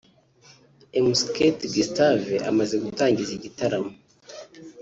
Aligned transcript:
Mc 1.05 1.19
Kate 1.35 1.63
Gustave 1.75 2.33
amaze 2.49 2.75
gutangiza 2.85 3.31
igitaramo 3.35 3.91